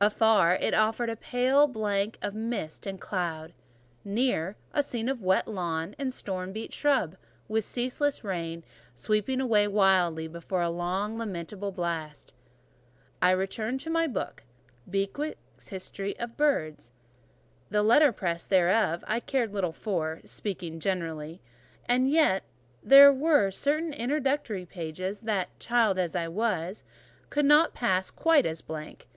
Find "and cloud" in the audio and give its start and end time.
2.86-3.52